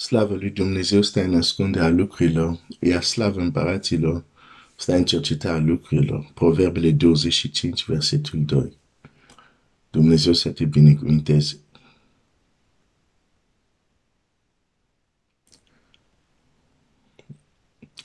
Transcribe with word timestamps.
Slavă 0.00 0.34
lui 0.34 0.50
Dumnezeu 0.50 1.02
stă 1.02 1.20
în 1.22 1.34
ascunderea 1.34 1.88
lucrurilor, 1.88 2.58
iar 2.80 3.02
slavă 3.02 3.40
împăraților 3.40 4.24
stă 4.76 4.94
în 4.94 5.04
cercetarea 5.04 5.58
lucrurilor. 5.60 6.30
Proverbele 6.34 6.90
25, 6.90 7.84
versetul 7.84 8.44
2. 8.44 8.76
Dumnezeu 9.90 10.32
să 10.32 10.50
te 10.50 10.64
binecuvinteze. 10.64 11.58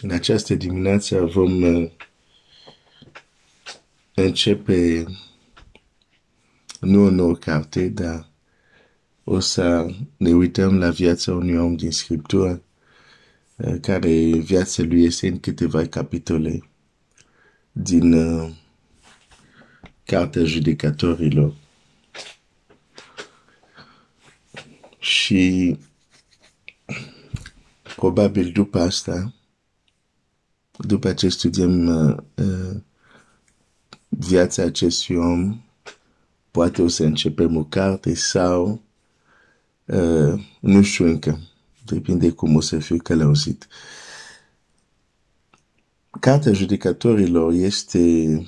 În 0.01 0.11
această 0.11 0.55
dimineață 0.55 1.25
vom 1.25 1.61
uh, 1.61 1.91
începe 4.13 5.05
nu 6.79 7.03
o 7.03 7.09
nouă 7.09 7.35
carte, 7.35 7.89
dar 7.89 8.32
o 9.23 9.39
să 9.39 9.95
ne 10.17 10.31
uităm 10.31 10.77
la 10.77 10.89
viața 10.89 11.33
unui 11.33 11.57
om 11.57 11.75
din 11.75 11.91
Scriptură, 11.91 12.61
uh, 13.55 13.75
care 13.81 14.37
viața 14.37 14.83
lui 14.83 15.03
este 15.03 15.27
în 15.27 15.39
câteva 15.39 15.85
capitole 15.85 16.69
din 17.71 18.13
uh, 18.13 18.51
Cartea 20.03 20.43
Judecatorilor. 20.43 21.53
Și 24.99 25.77
probabil 27.95 28.51
după 28.51 28.79
asta, 28.79 29.33
după 30.77 31.13
ce 31.13 31.29
studiem 31.29 31.87
uh, 31.87 32.17
uh, 32.35 32.75
viața 34.07 34.63
acestui 34.63 35.15
om, 35.15 35.61
poate 36.51 36.81
o 36.81 36.87
să 36.87 37.03
începem 37.03 37.57
o 37.57 37.63
carte 37.63 38.13
sau 38.13 38.67
uh, 38.67 38.79
nu 40.59 40.81
știu 40.81 41.05
încă, 41.05 41.39
depinde 41.85 42.31
cum 42.31 42.55
o 42.55 42.61
să 42.61 42.79
fiu 42.79 42.97
călăuzit. 42.97 43.67
Cartea 46.19 46.53
judecătorilor 46.53 47.53
este 47.53 48.47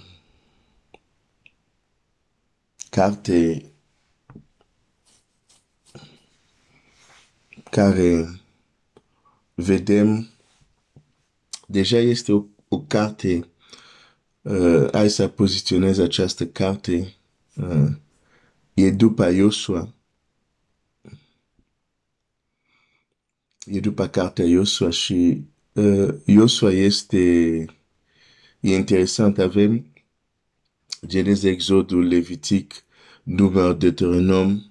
carte 2.90 3.66
care 7.70 8.42
vedem 9.54 10.30
deja 11.68 11.98
este 11.98 12.32
o, 12.32 12.44
o 12.68 12.80
carte 12.80 13.48
uh, 14.42 14.88
hai 14.92 15.10
să 15.10 15.28
poziționez 15.28 15.98
această 15.98 16.46
carte 16.46 17.16
uh, 17.56 17.92
e 18.74 18.92
după 18.92 19.30
Iosua 19.30 19.95
e 23.66 23.80
după 23.80 24.08
cartea 24.08 24.46
Iosua 24.46 24.90
și 24.90 25.44
uh, 25.74 26.14
Iosua 26.26 26.72
este 26.72 27.18
e 28.60 28.76
interesant 28.76 29.38
avem 29.40 29.86
Geneza, 31.08 31.48
Exodul, 31.50 32.08
Levitic, 32.08 32.74
Număr, 33.24 33.74
Deuteronom, 33.74 34.62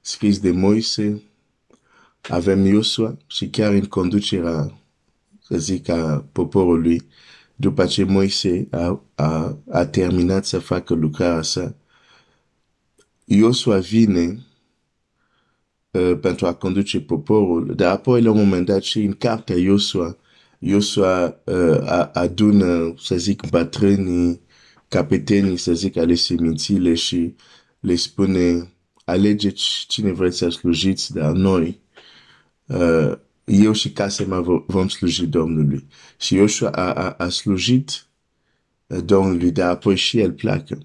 scris 0.00 0.38
de 0.38 0.50
Moise, 0.50 1.22
avem 2.28 2.64
Iosua 2.64 3.16
și 3.26 3.48
chiar 3.48 3.72
în 3.72 3.84
conducerea 3.84 4.78
să 5.40 5.58
zic, 5.58 5.88
a 5.88 6.24
poporului, 6.32 7.02
după 7.56 7.86
ce 7.86 8.04
Moise 8.04 8.68
a, 8.70 9.02
a, 9.14 9.58
a 9.70 9.86
terminat 9.86 10.46
să 10.46 10.58
facă 10.58 10.94
lucrarea 10.94 11.42
sa, 11.42 11.74
Iosua 13.24 13.78
vine 13.78 14.46
uh, 15.90 16.18
pentru 16.20 16.46
a 16.46 16.54
conduce 16.54 17.00
poporul, 17.00 17.74
dar 17.74 17.92
apoi 17.92 18.22
la 18.22 18.30
un 18.30 18.36
moment 18.36 18.66
dat 18.66 18.82
și 18.82 19.02
în 19.02 19.12
cartea 19.12 19.56
Iosua, 19.56 20.16
Iosua 20.58 21.40
uh, 21.44 22.08
adună, 22.12 22.94
să 22.98 23.16
zic, 23.16 23.42
bătrânii, 23.50 24.40
capetenii, 24.88 25.56
să 25.56 25.72
zic, 25.72 25.96
ale 25.96 26.14
semințile 26.14 26.94
și 26.94 27.34
le 27.80 27.94
spune, 27.94 28.72
alegeți 29.04 29.84
cine 29.88 30.12
vreți 30.12 30.36
să 30.36 30.48
slujiți, 30.48 31.12
dar 31.12 31.32
noi, 31.32 31.80
uh, 32.66 33.12
eu 33.44 33.72
și 33.72 33.92
casa 33.92 34.24
mea 34.24 34.40
vom 34.66 34.88
sluji 34.88 35.26
Domnului. 35.26 35.86
Și 36.18 36.34
Iosua 36.34 36.70
a, 36.70 36.92
a, 36.92 37.14
a 37.18 37.28
slujit 37.28 38.06
uh, 38.86 38.98
Domnului, 39.04 39.50
dar 39.50 39.70
apoi 39.70 39.96
și 39.96 40.20
el 40.20 40.32
pleacă. 40.32 40.78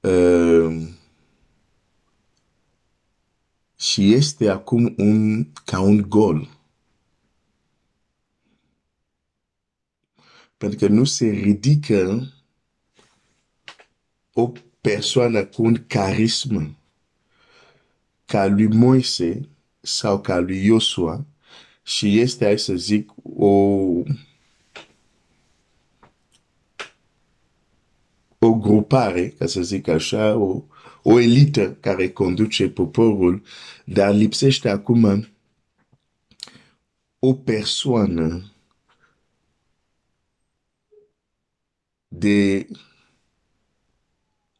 Uh, 0.00 0.82
și 3.94 4.12
este 4.12 4.48
acum 4.48 4.94
un, 4.96 5.46
ca 5.64 5.80
un 5.80 6.04
gol. 6.08 6.48
Pentru 10.56 10.78
că 10.78 10.86
nu 10.86 11.04
se 11.04 11.26
ridică 11.26 12.32
o 14.32 14.52
persoană 14.80 15.44
cu 15.44 15.62
un 15.62 15.84
carism 15.86 16.76
ca 18.24 18.46
lui 18.46 18.66
Moise, 18.66 19.48
sau 19.80 20.20
ca 20.20 20.38
lui 20.38 20.64
Iosua 20.64 21.24
și 21.82 22.18
este, 22.18 22.44
hai 22.44 22.58
să 22.58 22.74
zic, 22.74 23.10
o, 23.22 23.46
o 28.38 28.54
grupare, 28.54 29.28
ca 29.28 29.46
să 29.46 29.62
zic 29.62 29.88
așa, 29.88 30.36
o, 30.36 30.62
o 31.06 31.20
elită 31.20 31.74
care 31.74 32.10
conduce 32.10 32.68
poporul, 32.68 33.42
dar 33.84 34.14
lipsește 34.14 34.68
acum 34.68 35.28
o 37.18 37.34
persoană 37.34 38.52
de 42.08 42.68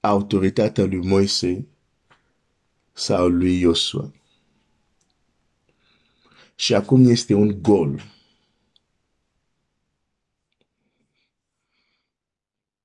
autoritatea 0.00 0.84
lui 0.84 1.06
Moise 1.06 1.66
sau 2.92 3.28
lui 3.28 3.60
Iosua. 3.60 4.12
Și 6.54 6.74
acum 6.74 7.08
este 7.08 7.34
un 7.34 7.62
gol. 7.62 8.02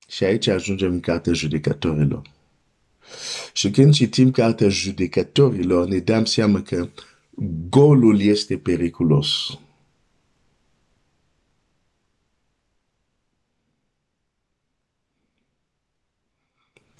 Și 0.08 0.24
aici 0.24 0.46
ajungem 0.46 0.92
în 0.92 1.00
cartea 1.00 1.32
judecătorilor. 1.32 2.38
Și 3.52 3.70
când 3.70 3.94
citim 3.94 4.30
cartea 4.30 4.68
judecătorilor, 4.68 5.88
ne 5.88 5.98
dăm 5.98 6.24
seama 6.24 6.62
că 6.62 6.88
golul 7.68 8.20
este 8.20 8.58
periculos. 8.58 9.58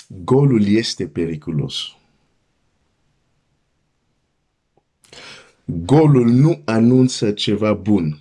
Golul 0.06 0.66
este 0.66 1.08
periculos. 1.08 1.94
golul 5.70 6.28
nu 6.28 6.62
anunță 6.64 7.32
ceva 7.32 7.72
bun. 7.72 8.19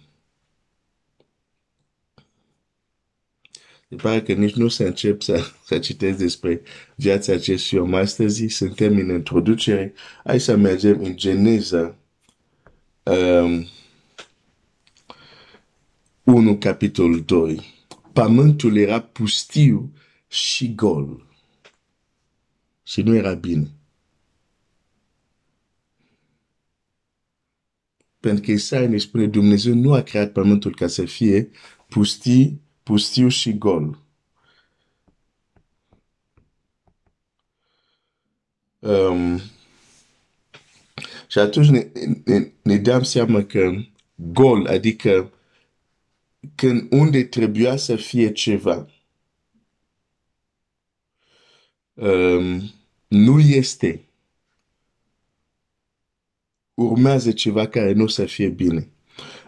Se 3.90 3.96
pare 3.96 4.22
că 4.22 4.34
nici 4.34 4.54
nu 4.54 4.68
se 4.68 4.84
încep 4.84 5.22
să, 5.22 5.52
să 5.66 5.80
citesc 5.80 6.18
despre 6.18 6.62
viața 6.96 7.34
acestui 7.34 7.78
om. 7.78 7.94
Astăzi 7.94 8.48
suntem 8.48 8.98
în 8.98 9.10
introducere. 9.10 9.94
Hai 10.24 10.40
să 10.40 10.56
mergem 10.56 11.04
în 11.04 11.18
Geneza 11.18 11.96
um, 13.04 13.68
1, 16.24 16.58
capitolul 16.58 17.24
2. 17.24 17.62
Pământul 18.14 18.78
era 18.78 19.02
pustiu 19.02 19.94
și 20.28 20.76
gol. 20.76 21.26
Și 22.84 23.02
nu 23.02 23.16
era 23.16 23.34
bine. 23.34 23.72
Pentru 28.20 28.44
că 28.44 28.52
Isaia 28.52 28.88
ne 28.88 28.98
spune 28.98 29.28
Dumnezeu 29.28 29.74
nu 29.74 29.94
a 29.94 30.02
creat 30.02 30.32
pământul 30.32 30.76
ca 30.76 30.88
să 30.88 31.06
fie 31.06 31.50
pustii, 31.88 32.62
pustiu 32.90 33.28
și 33.28 33.58
gol. 33.58 33.98
Um, 38.80 39.42
și 41.28 41.40
atunci 41.40 41.68
ne, 41.68 41.92
ne, 42.26 42.52
ne 42.62 42.78
dăm 42.78 43.04
seama 43.04 43.44
că 43.44 43.72
gol, 44.16 44.68
adică 44.68 45.32
când 46.56 46.92
unde 46.92 47.24
trebuia 47.24 47.76
să 47.76 47.96
fie 47.96 48.32
ceva, 48.32 48.88
um, 51.94 52.72
nu 53.08 53.40
este 53.40 54.08
urmează 56.74 57.32
ceva 57.32 57.68
care 57.68 57.92
nu 57.92 58.04
o 58.04 58.08
să 58.08 58.26
fie 58.26 58.48
bine. 58.48 58.90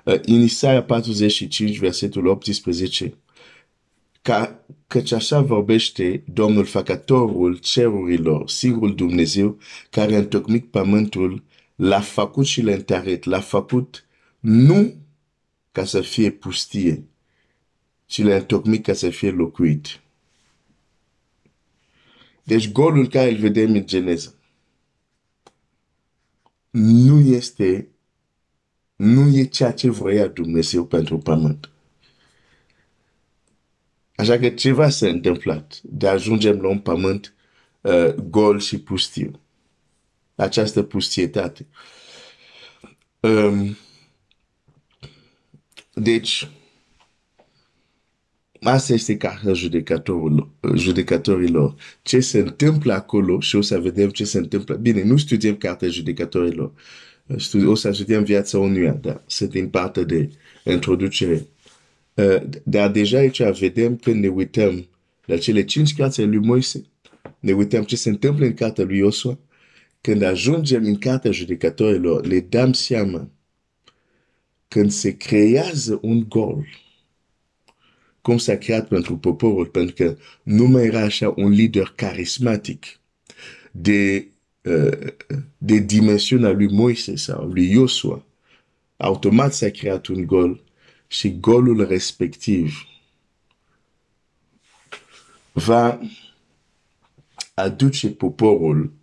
Uh, 0.06 0.20
în 0.22 0.42
Isaia 0.42 0.84
45, 0.84 1.78
versetul 1.78 2.28
18, 2.28 3.21
ca, 4.22 4.66
căci 4.88 5.12
așa 5.12 5.42
vorbește 5.42 6.24
Domnul 6.34 6.66
Făcătorul 6.66 7.58
cerurilor, 7.58 8.50
singurul 8.50 8.96
Dumnezeu 8.96 9.58
care 9.90 10.16
a 10.16 10.18
întocmit 10.18 10.66
pământul 10.66 11.44
l-a 11.76 12.02
făcut 12.02 12.46
și 12.46 12.62
le 12.62 12.74
întărit. 12.74 13.24
L-a 13.24 13.40
făcut 13.40 14.06
nu 14.40 14.96
ca 15.72 15.86
să 15.86 16.02
fie 16.02 16.32
pustie, 16.32 17.04
ci 18.06 18.22
le-a 18.22 18.38
întocmit 18.38 18.84
ca 18.84 18.94
să 18.94 19.10
fie 19.10 19.32
locuit. 19.32 20.02
Deci 22.44 22.72
golul 22.72 23.08
care 23.08 23.32
îl 23.32 23.38
vedem 23.38 23.74
în 23.74 23.86
Geneza 23.86 24.34
nu 26.72 27.20
este, 27.20 27.88
nu 28.96 29.38
e 29.38 29.44
ceea 29.46 29.72
ce 29.72 29.90
vrea 29.90 30.28
Dumnezeu 30.28 30.86
pentru 30.86 31.18
pământ. 31.18 31.71
Așa 34.22 34.40
că 34.40 34.50
ceva 34.50 34.90
s-a 34.90 35.08
întâmplat 35.08 35.80
de 35.84 36.08
ajungem 36.08 36.60
la 36.62 36.68
un 36.68 36.80
pământ 36.80 37.34
uh, 37.82 38.14
gol 38.14 38.60
și 38.60 38.80
pustiu. 38.80 39.40
Această 40.36 40.84
pustietate. 40.84 41.68
Um, 43.20 43.78
deci, 45.94 46.50
asta 48.60 48.94
este 48.94 49.18
cartea 49.18 49.54
judecatorilor, 49.54 50.50
judecatorilor. 50.76 51.76
Ce 52.02 52.20
se 52.20 52.40
întâmplă 52.40 52.94
acolo 52.94 53.40
și 53.40 53.56
o 53.56 53.62
să 53.62 53.80
vedem 53.80 54.10
ce 54.10 54.24
se 54.24 54.38
întâmplă. 54.38 54.76
Bine, 54.76 55.04
nu 55.04 55.18
studiem 55.18 55.56
cartea 55.56 55.88
judecatorilor. 55.88 56.72
O 57.66 57.76
să 57.76 57.92
studiem 57.92 58.24
viața 58.24 58.60
unuia, 58.60 58.94
dar 58.94 59.24
sunt 59.26 59.50
din 59.50 59.70
partea 59.70 60.04
de 60.04 60.30
introducere. 60.64 61.48
Uh, 62.22 62.42
dar 62.64 62.92
deja 62.92 63.18
aici 63.18 63.42
vedem 63.60 63.96
când 63.96 64.22
ne 64.22 64.28
uităm 64.28 64.88
la 65.26 65.38
cele 65.38 65.64
cinci 65.64 65.96
carte 65.96 66.24
lui 66.24 66.38
Moise, 66.38 66.86
ne 67.40 67.52
uităm 67.52 67.84
ce 67.84 67.96
se 67.96 68.10
întâmplă 68.10 68.46
în 68.46 68.54
cartea 68.54 68.84
lui 68.84 68.98
Iosua, 68.98 69.40
când 70.02 70.22
ajungem 70.22 70.84
în 70.84 70.98
cartea 70.98 71.32
judecatorilor, 71.32 72.26
le 72.26 72.40
dăm 72.40 72.74
seama 72.74 73.30
când 74.68 74.92
se 74.92 75.18
creează 75.18 76.00
un 76.02 76.26
gol, 76.28 76.66
cum 78.22 78.38
s-a 78.38 78.58
creat 78.58 78.88
pentru 78.88 79.18
poporul, 79.18 79.66
pentru 79.66 79.96
că 79.96 80.18
nu 80.44 80.66
mai 80.66 80.86
era 80.86 81.02
așa 81.02 81.34
un 81.36 81.50
lider 81.50 81.94
carismatic 81.96 82.86
de, 83.72 84.28
uh, 84.64 85.08
de 85.58 85.78
dimensiunea 85.78 86.52
lui 86.52 86.68
Moise 86.68 87.16
sau 87.16 87.46
lui 87.46 87.72
Iosua. 87.72 88.26
Automat 88.98 89.54
s-a 89.54 89.70
creat 89.70 90.08
un 90.08 90.26
gol 90.26 90.64
și 91.12 91.40
golul 91.40 91.88
respectiv 91.88 92.86
va 95.52 96.00
aduce 97.54 98.10
poporul 98.10 98.94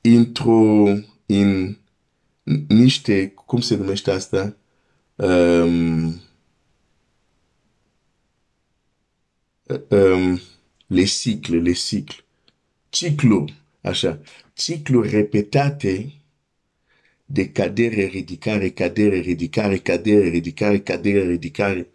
într-o, 0.00 0.84
în 1.26 1.76
niște, 2.68 3.28
cum 3.28 3.60
se 3.60 3.76
numește 3.76 4.10
asta? 4.10 4.56
Um, 5.14 6.20
um, 9.88 10.40
le 10.86 11.04
cicle, 11.04 11.58
le 11.58 11.72
cicle. 11.72 12.24
Ciclu, 12.88 13.44
așa. 13.80 14.20
Ciclu 14.54 15.02
repetate 15.02 16.12
de 17.26 17.52
cadere, 17.52 18.04
ridicare, 18.04 18.70
cadere, 18.70 19.16
ridicare, 19.18 19.78
cadere, 19.78 20.28
ridicare, 20.28 20.80
cadere, 20.80 21.26
ridicare, 21.26 21.90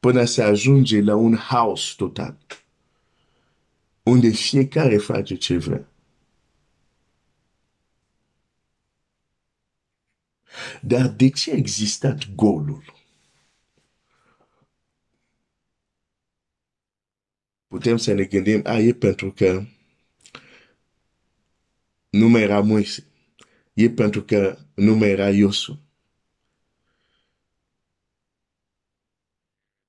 până 0.00 0.24
să 0.24 0.42
ajunge 0.42 1.00
la 1.00 1.14
un 1.14 1.36
haos 1.36 1.94
total, 1.94 2.38
unde 4.02 4.28
fiecare 4.28 4.96
face 4.96 5.34
ce 5.34 5.56
vrea. 5.56 5.88
Dar 10.82 11.08
de 11.08 11.28
ce 11.30 11.50
a 11.50 11.54
existat 11.54 12.34
golul? 12.34 12.94
Putem 17.66 17.96
să 17.96 18.12
ne 18.12 18.24
gândim, 18.24 18.60
a, 18.64 18.78
e 18.78 18.92
pentru 18.92 19.32
că 19.32 19.64
nu 22.10 22.28
mai 22.28 22.42
era 22.42 22.60
Moise 22.60 23.04
e 23.76 23.90
pentru 23.90 24.22
că 24.22 24.58
nu 24.74 24.94
mai 24.94 25.10
era 25.10 25.30
Iosu. 25.30 25.80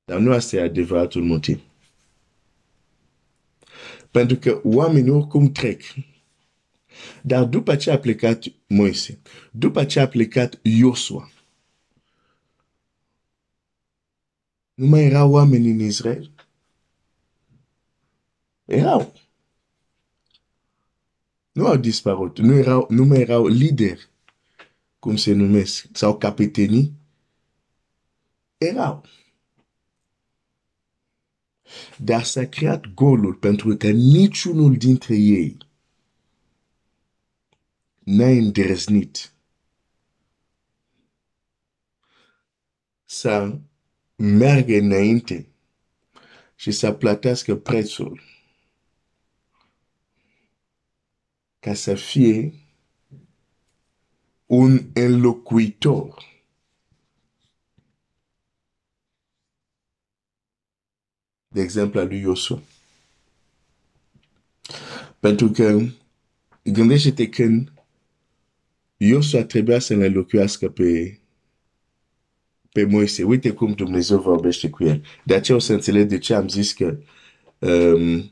Dar 0.06 0.20
nu 0.20 0.32
asta 0.32 0.56
e 0.56 0.62
adevăratul 0.62 1.24
motiv. 1.24 1.62
Pentru 4.12 4.38
că 4.38 4.62
oamenii 4.64 5.12
oricum 5.12 5.52
trec. 5.52 5.82
Dar 7.22 7.46
după 7.46 7.76
ce 7.76 7.92
a 7.92 8.00
plecat 8.00 8.44
Moise, 8.68 9.20
după 9.52 9.86
ce 9.86 10.00
a 10.00 10.08
plecat 10.08 10.60
Iosua, 10.62 11.32
nu 14.74 14.86
mai 14.86 15.04
erau 15.06 15.32
oameni 15.32 15.70
în 15.70 15.80
Israel. 15.80 16.32
Erau 18.66 19.14
nu 21.58 21.68
au 21.68 21.78
dispărut, 21.78 22.40
nu, 22.40 22.54
erau, 22.54 22.88
nu 22.90 23.06
mai 23.06 23.20
erau 23.20 23.48
lideri, 23.48 24.10
cum 25.00 25.16
se 25.16 25.34
numesc, 25.34 25.88
sau 25.94 26.18
capetenii, 26.18 26.94
erau. 28.58 29.06
Dar 31.98 32.24
s-a 32.24 32.46
creat 32.46 32.94
golul 32.94 33.34
pentru 33.34 33.76
că 33.76 33.90
niciunul 33.90 34.78
dintre 34.78 35.16
ei 35.16 35.58
n-a 38.04 38.28
îndrăznit. 38.28 39.34
Să 43.06 43.60
meargă 44.16 44.78
înainte 44.78 45.48
și 46.56 46.72
să 46.72 46.92
plătească 46.92 47.56
prețul 47.56 48.22
ca 51.60 51.74
să 51.74 51.96
fie 51.96 52.54
un 54.46 54.90
înlocuitor. 54.94 56.26
De 61.48 61.62
exemplu, 61.62 62.00
al 62.00 62.08
lui 62.08 62.20
Iosua. 62.20 62.62
Pentru 65.20 65.50
că 65.50 65.80
gândește-te 66.64 67.30
când 67.30 67.72
Iosua 68.98 69.44
trebuia 69.44 69.80
să 69.80 69.96
ne 69.96 70.06
înlocuiască 70.06 70.70
pe, 70.70 71.20
pe 72.72 72.84
Moise. 72.84 73.24
Uite 73.24 73.52
cum 73.52 73.74
Dumnezeu 73.74 74.22
vorbește 74.22 74.70
cu 74.70 74.84
el. 74.84 75.04
De 75.26 75.36
aceea 75.36 75.58
o 75.58 75.60
să 75.62 75.74
înțeleg 75.74 76.08
de 76.08 76.18
ce 76.18 76.34
am 76.34 76.48
zis 76.48 76.74
că 76.74 77.00
um, 77.60 78.32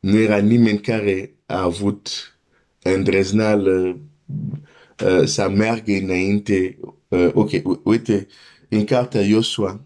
nu 0.00 0.16
era 0.16 0.38
nimeni 0.38 0.80
care 0.80 1.34
a 1.46 1.62
avut 1.62 2.31
îndrăznală 2.82 4.00
uh, 5.04 5.24
să 5.24 5.48
meargă 5.48 5.92
înainte. 5.92 6.78
Uh, 7.08 7.30
ok, 7.32 7.50
uite, 7.82 8.26
în 8.68 8.84
cartea 8.84 9.20
Iosua, 9.20 9.84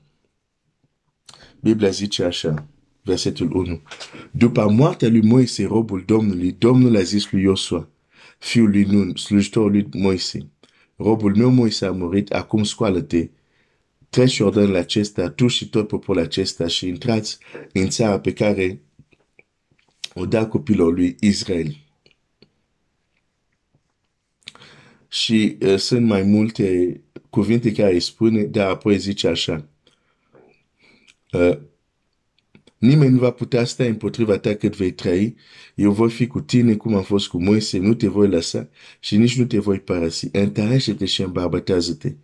Biblia 1.61 1.91
zice 1.91 2.25
așa, 2.25 2.67
versetul 3.03 3.53
1. 3.53 3.81
După 4.31 4.71
moartea 4.71 5.09
lui 5.09 5.23
Moise, 5.23 5.65
robul 5.65 6.03
Domnului, 6.07 6.53
Domnul 6.53 6.97
a 6.97 7.01
zis 7.01 7.31
lui 7.31 7.43
Iosua, 7.43 7.89
fiul 8.39 8.71
lui 8.71 8.83
Nun, 8.83 9.15
slujitorul 9.17 9.71
lui 9.71 9.87
Moise, 9.93 10.51
robul 10.97 11.37
meu 11.37 11.51
Moise 11.51 11.87
a 11.87 11.91
murit, 11.91 12.33
acum 12.33 12.65
scoală-te, 12.65 13.29
treci 14.09 14.41
ordinul 14.41 14.77
acesta, 14.77 15.31
tu 15.31 15.47
și 15.47 15.69
tot 15.69 15.89
poporul 15.89 16.23
acesta 16.23 16.67
și 16.67 16.89
intrați 16.89 17.39
în 17.73 17.89
țara 17.89 18.21
pe 18.21 18.33
care 18.33 18.83
o 20.15 20.27
da 20.27 20.47
copilul 20.47 20.95
lui 20.95 21.17
Israel. 21.21 21.86
Și 25.09 25.57
uh, 25.61 25.77
sunt 25.77 26.07
mai 26.07 26.23
multe 26.23 27.01
cuvinte 27.31 27.73
care 27.73 27.93
îi 27.93 28.01
spune, 28.01 28.43
dar 28.43 28.69
apoi 28.69 28.99
zice 28.99 29.29
așa. 29.29 29.69
Uh, 31.33 31.59
nimeni 32.79 33.13
nu 33.13 33.19
va 33.19 33.31
putea 33.31 33.65
sta 33.65 33.85
împotriva 33.85 34.39
ta 34.39 34.55
cât 34.55 34.77
vei 34.77 34.93
trăi, 34.93 35.35
eu 35.75 35.93
voi 35.93 36.11
fi 36.11 36.27
cu 36.27 36.41
tine 36.41 36.75
cum 36.75 36.95
am 36.95 37.03
fost 37.03 37.29
cu 37.29 37.43
Moise, 37.43 37.79
nu 37.79 37.95
te 37.95 38.09
voi 38.09 38.29
lăsa 38.29 38.69
și 39.01 39.17
nici 39.17 39.39
nu 39.39 39.45
te 39.45 39.59
voi 39.59 39.81
părăsi. 39.81 40.29
Întărește-te 40.33 41.05
și 41.05 41.23
îmbarbătează-te. 41.23 42.15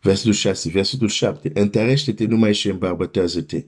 Versetul 0.00 0.32
6, 0.32 0.68
versetul 0.70 1.08
7. 1.08 1.50
Întărește-te 1.54 2.24
numai 2.24 2.54
și 2.54 2.68
îmbarbătează-te. 2.68 3.64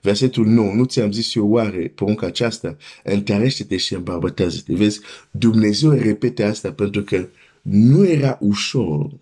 Versetul 0.00 0.46
9, 0.46 0.74
nu 0.74 0.84
ți-am 0.84 1.12
zis 1.12 1.34
eu 1.34 1.48
oare 1.48 1.88
porunca 1.88 2.26
aceasta, 2.26 2.76
întărește-te 3.04 3.76
și 3.76 3.94
îmbarbătează-te. 3.94 4.74
Vezi, 4.74 5.00
Dumnezeu 5.30 5.90
repete 5.90 6.42
asta 6.42 6.72
pentru 6.72 7.02
că 7.02 7.28
nu 7.62 8.06
era 8.06 8.38
ușor 8.40 9.18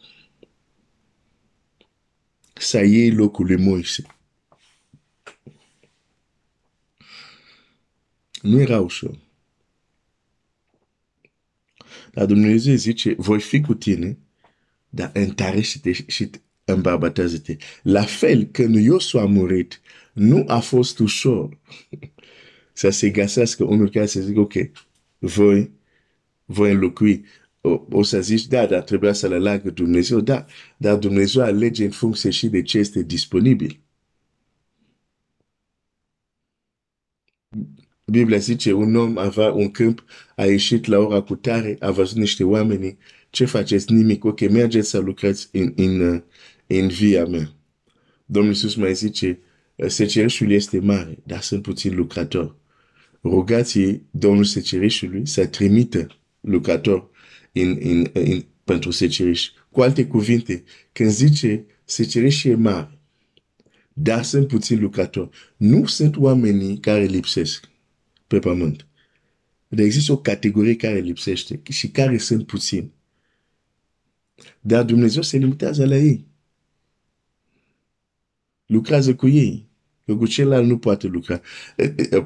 să 2.53 2.85
iei 2.85 3.11
locul 3.11 3.47
lui 3.47 3.57
Moise. 3.57 4.07
Nu 8.43 8.61
era 8.61 8.81
ușor. 8.81 9.19
Dar 12.13 12.27
Dumnezeu 12.27 12.75
zice, 12.75 13.15
voi 13.19 13.41
fi 13.41 13.61
cu 13.61 13.75
tine, 13.75 14.19
dar 14.89 15.11
întare 15.15 15.61
și 15.61 16.31
te, 16.65 16.73
și 16.73 16.73
te 16.73 16.73
îmbărbatează-te. 16.73 17.57
La 17.83 18.03
fel, 18.03 18.45
când 18.45 18.77
Iosu 18.77 19.19
a 19.19 19.27
murit, 19.27 19.81
nu 20.13 20.45
a 20.47 20.59
fost 20.59 20.99
ușor 20.99 21.59
să 22.73 22.91
se 22.91 23.11
găsească 23.11 23.65
unul 23.65 23.91
care 23.91 24.07
să 24.07 24.21
zică, 24.21 24.41
ok, 24.41 24.53
voi, 25.19 25.71
voi 26.45 26.73
înlocui. 26.73 27.25
O, 27.61 27.87
o 27.91 28.03
să 28.03 28.21
zici, 28.21 28.47
da, 28.47 28.67
dar 28.67 28.83
trebuia 28.83 29.13
să 29.13 29.29
le 29.29 29.35
aleagă 29.35 29.71
Dumnezeu, 29.71 30.21
da, 30.21 30.47
dar 30.77 30.97
Dumnezeu 30.97 31.43
alege 31.43 31.85
în 31.85 31.91
funcție 31.91 32.31
și 32.31 32.49
de 32.49 32.63
ce 32.63 32.79
este 32.79 33.03
disponibil. 33.03 33.79
Biblia 38.07 38.39
zice, 38.39 38.73
un 38.73 38.95
om 38.97 39.19
avea 39.19 39.53
un 39.53 39.71
câmp, 39.71 40.05
a 40.37 40.45
ieșit 40.45 40.87
la 40.87 40.99
ora 40.99 41.21
cu 41.21 41.37
tare, 41.37 41.77
a 41.81 41.91
văzut 41.91 42.17
niște 42.17 42.45
oameni, 42.45 42.99
ce 43.31 43.45
faceți? 43.45 43.93
Nimic, 43.93 44.25
ok, 44.25 44.41
mergeți 44.41 44.89
să 44.89 44.99
lucrați 44.99 45.49
în, 45.53 45.73
în, 45.77 46.25
în 46.67 46.89
via 46.89 47.25
mea. 47.25 47.55
Domnul 48.27 48.53
Iisus 48.53 48.75
mai 48.75 48.95
zice, 48.95 49.39
secerișul 49.87 50.51
este 50.51 50.79
mare, 50.79 51.19
dar 51.27 51.41
sunt 51.41 51.63
puțini 51.63 51.95
lucrători. 51.95 52.55
Rugați 53.23 54.01
Domnul 54.11 54.45
secerișului 54.45 55.27
să 55.27 55.47
trimită 55.47 56.07
lucrători 56.41 57.05
în, 57.53 57.79
în, 57.81 58.07
în, 58.13 58.45
pentru 58.65 58.91
seceriș. 58.91 59.51
Cu 59.71 59.81
alte 59.81 60.07
cuvinte, 60.07 60.65
când 60.93 61.11
zice 61.11 61.65
secerișul 61.85 62.51
e 62.51 62.55
mare, 62.55 62.99
dar 63.93 64.23
sunt 64.23 64.49
puțini 64.49 64.81
lucrători, 64.81 65.29
nu 65.57 65.87
sunt 65.87 66.17
oamenii 66.17 66.79
care 66.79 67.05
lipsesc 67.05 67.69
pe 68.27 68.39
pământ. 68.39 68.87
Dar 69.69 69.85
există 69.85 70.13
o 70.13 70.19
categorie 70.19 70.77
care 70.77 70.99
lipsește 70.99 71.61
și 71.71 71.89
care 71.89 72.19
sunt 72.19 72.47
puțini. 72.47 72.93
Dar 74.61 74.85
Dumnezeu 74.85 75.23
se 75.23 75.37
limitează 75.37 75.87
la 75.87 75.97
ei. 75.97 76.27
Lucrează 78.67 79.15
cu 79.15 79.29
ei. 79.29 79.69
Că 80.07 80.17
cu 80.17 80.27
celălalt 80.27 80.67
nu 80.67 80.79
poate 80.79 81.07
lucra. 81.07 81.41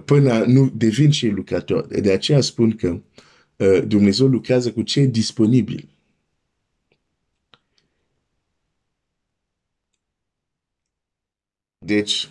Până 0.05 0.45
nu 0.45 0.73
devin 0.77 1.11
și 1.11 1.29
lucrători. 1.29 2.03
De 2.03 2.13
aceea 2.13 2.41
spun 2.41 2.77
că 2.77 3.01
Dumnezeu 3.87 4.27
lucrează 4.27 4.73
cu 4.73 4.83
cei 4.83 5.07
disponibili. 5.07 5.89
Deci, 11.79 12.31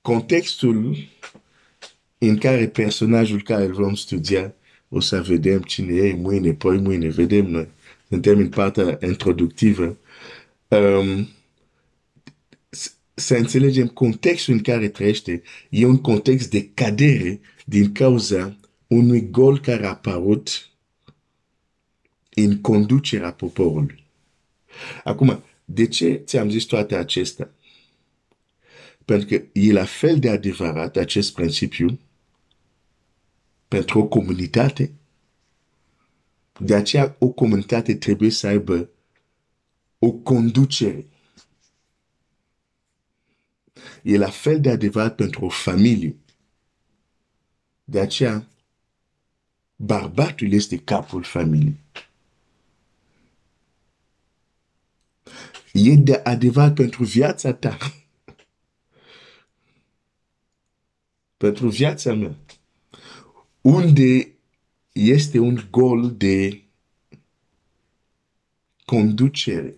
contextul 0.00 0.96
în 2.18 2.38
care 2.38 2.68
personajul 2.68 3.42
care 3.42 3.64
îl 3.64 3.72
vom 3.72 3.94
studia, 3.94 4.54
o 4.88 5.00
să 5.00 5.22
vedem 5.22 5.62
cine 5.62 5.94
e 5.94 6.14
mâine, 6.14 6.54
poi 6.54 6.78
mâine, 6.78 7.08
vedem 7.08 7.46
noi. 7.46 7.68
Suntem 8.08 8.38
în 8.38 8.48
partea 8.48 8.98
introductivă. 9.02 9.98
Um, 10.68 11.28
să 13.18 13.36
înțelegem 13.36 13.86
contextul 13.86 14.54
în 14.54 14.60
care 14.60 14.88
trăiește. 14.88 15.42
E 15.70 15.86
un 15.86 16.00
context 16.00 16.50
de 16.50 16.68
cadere 16.74 17.40
din 17.64 17.92
cauza 17.92 18.56
unui 18.86 19.30
gol 19.30 19.60
care 19.60 19.86
a 19.86 19.88
apărut 19.88 20.70
în 22.34 22.60
conducerea 22.60 23.32
poporului. 23.32 24.04
Acum, 25.04 25.42
de 25.64 25.86
ce 25.86 26.22
ți-am 26.24 26.50
zis 26.50 26.64
toate 26.64 26.96
acestea? 26.96 27.50
Pentru 29.04 29.26
că 29.26 29.44
e 29.52 29.72
la 29.72 29.84
fel 29.84 30.18
de 30.18 30.28
adevărat 30.30 30.96
acest 30.96 31.34
principiu 31.34 32.00
pentru 33.68 33.98
o 33.98 34.04
comunitate. 34.04 34.92
De 36.58 36.74
aceea 36.74 37.16
o 37.18 37.28
comunitate 37.28 37.94
trebuie 37.94 38.30
să 38.30 38.46
aibă 38.46 38.90
o 39.98 40.10
conducere. 40.10 41.06
E 44.02 44.16
la 44.16 44.30
fel 44.30 44.60
de 44.60 44.70
adevărat 44.70 45.14
pentru 45.14 45.44
o 45.44 45.48
familie. 45.48 46.16
De 47.84 48.00
aceea, 48.00 48.48
bărbatul 49.76 50.52
este 50.52 50.78
capul 50.78 51.22
familiei. 51.22 51.80
E 55.72 55.94
de 55.96 56.20
adevărat 56.24 56.74
pentru 56.74 57.04
viața 57.04 57.52
ta. 57.52 57.78
pentru 61.36 61.68
viața 61.68 62.14
mea 62.14 62.36
unde 63.66 64.34
este 64.92 65.38
un 65.38 65.66
gol 65.70 66.16
de 66.16 66.62
conducere. 68.84 69.76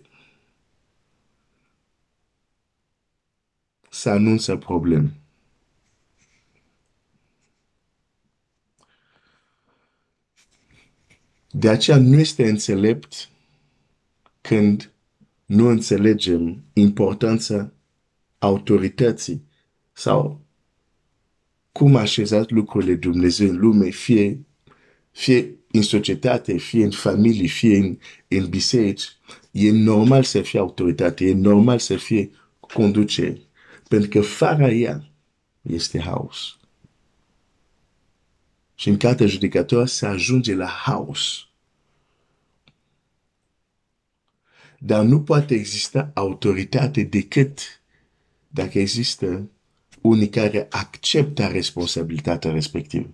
Să 3.99 4.09
anunță 4.09 4.55
probleme. 4.55 5.13
De 11.51 11.69
aceea 11.69 11.97
nu 11.97 12.19
este 12.19 12.49
înțelept 12.49 13.29
când 14.41 14.91
nu 15.45 15.67
înțelegem 15.67 16.63
importanța 16.73 17.73
autorității 18.37 19.43
sau 19.91 20.41
cum 21.71 21.95
a 21.95 21.99
așezat 21.99 22.49
lucrurile 22.49 22.95
Dumnezeu 22.95 23.49
în 23.49 23.57
lume, 23.57 23.89
fie, 23.89 24.45
fie 25.11 25.59
în 25.71 25.81
societate, 25.81 26.57
fie 26.57 26.83
în 26.83 26.91
familie, 26.91 27.47
fie 27.47 27.77
în, 27.77 27.97
în 28.27 28.49
biserici, 28.49 29.17
e 29.51 29.71
normal 29.71 30.23
să 30.23 30.41
fie 30.41 30.59
autoritate, 30.59 31.25
e 31.25 31.33
normal 31.33 31.79
să 31.79 31.95
fie 31.95 32.31
conducere. 32.59 33.48
Pentru 33.89 34.09
că 34.09 34.21
fără 34.21 34.67
ea 34.67 35.09
este 35.61 35.99
haos. 35.99 36.57
Și 38.75 38.89
în 38.89 38.97
cartea 38.97 39.25
judecătoare 39.25 39.85
se 39.85 40.05
ajunge 40.05 40.55
la 40.55 40.65
haos. 40.65 41.47
Dar 44.79 45.03
nu 45.03 45.21
poate 45.21 45.53
exista 45.53 46.11
autoritate 46.13 47.03
decât 47.03 47.81
dacă 48.47 48.79
există 48.79 49.49
unii 50.01 50.29
care 50.29 50.67
acceptă 50.69 51.47
responsabilitatea 51.47 52.51
respectivă. 52.51 53.09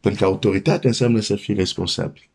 Pentru 0.00 0.20
că 0.20 0.26
autoritatea 0.26 0.88
înseamnă 0.88 1.20
să 1.20 1.36
fii 1.36 1.54
responsabil. 1.54 2.28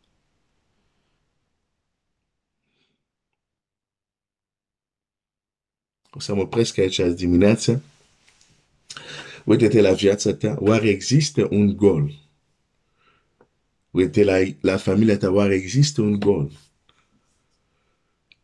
O 6.16 6.20
să 6.20 6.36
mă 6.36 6.42
opresc 6.42 6.78
aici 6.78 7.00
azi 7.00 7.16
dimineață. 7.16 7.84
Uite-te 9.44 9.82
la 9.82 9.92
viața 9.92 10.34
ta. 10.34 10.56
Oare 10.60 10.88
există 10.88 11.48
un 11.52 11.76
gol? 11.76 12.14
Uite 13.92 14.24
la, 14.24 14.38
la 14.62 14.78
familia 14.78 15.18
ta. 15.18 15.32
Oare 15.32 15.54
există 15.54 16.02
un 16.02 16.20
gol? 16.20 16.52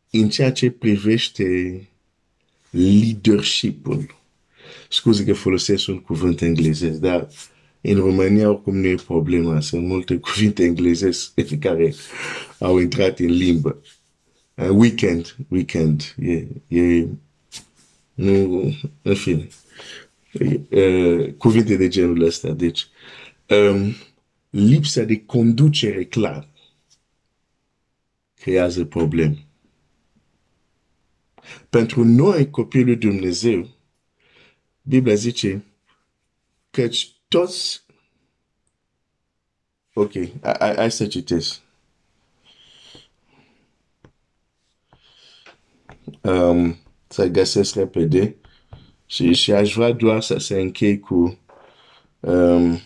În 0.10 0.30
ceea 0.30 0.52
ce 0.52 0.72
privește 0.72 1.44
leadership-ul 2.70 4.20
scuze 4.90 5.24
că 5.24 5.34
folosesc 5.34 5.88
un 5.88 6.00
cuvânt 6.00 6.42
englezesc, 6.42 7.00
dar 7.00 7.28
în 7.82 7.96
România 7.96 8.50
oricum 8.50 8.78
nu 8.78 8.88
e 8.88 8.96
problema. 8.96 9.60
Sunt 9.60 9.86
multe 9.88 10.18
cuvinte 10.18 10.64
englezesc 10.64 11.34
care 11.60 11.94
au 12.60 12.78
intrat 12.78 13.20
în 13.20 13.32
limbă. 13.32 13.82
Uh, 14.56 14.70
weekend, 14.70 15.36
weekend, 15.48 16.16
e, 16.20 16.48
e, 16.68 17.08
nu, 18.14 18.72
în 19.02 19.16
fine, 19.16 19.48
uh, 20.70 21.34
cuvinte 21.34 21.76
de 21.76 21.88
genul 21.88 22.22
ăsta. 22.22 22.52
Deci, 22.52 22.88
um, 23.50 23.94
lipsa 24.50 25.04
de 25.04 25.26
conducere 25.26 26.06
clar 26.06 26.50
creează 28.36 28.86
probleme. 28.86 29.46
Pentru 31.70 32.04
noi, 32.04 32.50
copilul 32.50 32.86
lui 32.86 32.96
Dumnezeu, 32.96 33.70
Biblia 34.82 35.16
zice 35.16 35.64
căci 36.72 37.12
toți 37.28 37.84
Ok, 39.94 40.12
hai 40.76 40.92
să 40.92 41.08
citesc. 41.08 41.62
Um, 46.22 46.78
să 47.12 47.28
găsesc 47.28 47.76
repede. 47.76 48.36
Și, 49.06 49.34
și 49.34 49.52
aș 49.52 49.74
vrea 49.74 49.92
doar 49.92 50.22
să 50.22 50.38
se 50.38 50.60
închei 50.60 51.00
cu 51.00 51.40
um, 52.20 52.82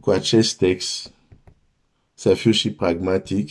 cu 0.00 0.10
acest 0.10 0.56
text 0.56 1.12
să 2.14 2.34
fiu 2.34 2.50
și 2.50 2.70
pragmatic 2.70 3.50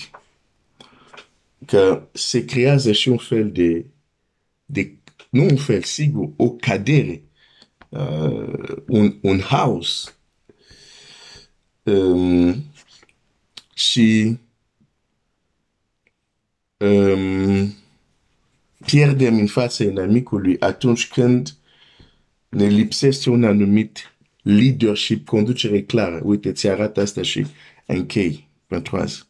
că 1.66 2.08
se 2.12 2.46
creează 2.46 2.92
și 2.92 3.10
un 3.10 3.18
fel 3.18 3.52
de, 3.52 3.86
de 4.66 4.96
nu 5.30 5.44
un 5.44 5.56
fel, 5.56 5.84
sigur, 5.84 6.30
o 6.36 6.50
cadere, 6.50 7.24
uh, 7.90 8.78
un, 8.88 9.18
un 9.22 9.40
house 9.40 10.12
um, 11.84 12.64
și 13.74 14.38
um, 16.78 17.75
pierdem 18.96 19.38
în 19.38 19.48
fața 19.48 19.84
inamicului 19.84 20.60
atunci 20.60 21.08
când 21.08 21.56
ne 22.50 22.68
lipsește 22.68 23.30
un 23.30 23.44
anumit 23.44 24.16
leadership, 24.42 25.26
conducere 25.26 25.82
clară. 25.82 26.22
Uite, 26.24 26.52
ți 26.52 26.68
arată 26.68 27.02
asta 27.02 27.22
și 27.22 27.46
închei 27.86 28.48
pentru 28.68 28.98
azi. 28.98 29.26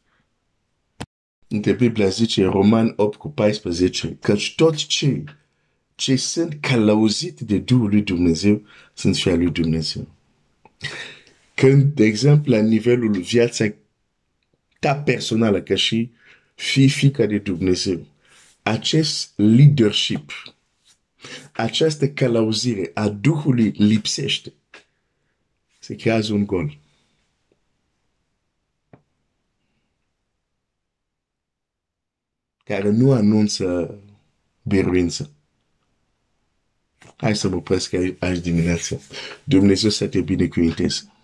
De 1.47 1.71
Biblia 1.71 2.07
zice, 2.07 2.43
Roman 2.43 2.93
8 2.95 3.17
cu 3.17 3.29
14, 3.29 4.17
căci 4.21 4.55
toți 4.55 4.85
cei 4.85 5.23
ce 5.95 6.15
sunt 6.15 6.57
călăuziți 6.61 7.45
de 7.45 7.57
Duhul 7.57 7.89
lui 7.89 8.01
Dumnezeu 8.01 8.61
sunt 8.93 9.15
fii 9.15 9.31
al 9.31 9.37
lui 9.37 9.51
Dumnezeu. 9.51 10.07
Când, 11.53 11.83
de 11.83 12.05
exemplu, 12.05 12.51
la 12.51 12.61
nivelul 12.61 13.21
viața 13.21 13.73
ta 14.79 14.95
personală, 14.95 15.61
ca 15.61 15.75
și 15.75 16.11
fi 16.55 16.89
fica 16.89 17.25
de 17.25 17.37
Dumnezeu, 17.37 18.05
acest 18.65 19.33
leadership, 19.35 20.31
această 21.53 22.09
călăuzire 22.09 22.91
a 22.93 23.09
Duhului 23.09 23.69
lipsește, 23.69 24.53
se 25.79 25.95
creează 25.95 26.33
un 26.33 26.45
gol. 26.45 26.77
care 32.63 32.89
nu 32.89 33.11
anunță 33.11 33.99
biruință. 34.61 35.31
Hai 37.15 37.35
să 37.35 37.47
mă 37.47 37.55
opresc 37.55 37.93
aici 38.19 38.41
dimineața. 38.41 38.97
Dumnezeu 39.43 39.89
să 39.89 40.07
te 40.07 40.21
binecuvinteze. 40.21 41.14